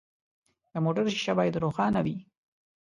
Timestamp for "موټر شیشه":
0.85-1.33